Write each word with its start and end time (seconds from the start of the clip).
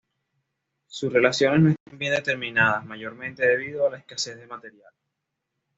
Sus 0.87 1.13
relaciones 1.13 1.61
no 1.61 1.69
están 1.69 1.99
bien 1.99 2.11
determinadas, 2.15 2.83
mayormente 2.83 3.45
debido 3.45 3.85
a 3.85 3.91
la 3.91 3.97
escasez 3.99 4.35
del 4.35 4.47
material. 4.47 4.91